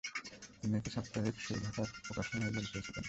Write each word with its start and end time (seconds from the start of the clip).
তিনি 0.59 0.73
একটি 0.77 0.89
সাপ্তাহিক, 0.95 1.35
সুধাকার 1.39 1.87
প্রকাশনায় 2.05 2.51
জড়িত 2.53 2.75
ছিলেন। 2.75 2.99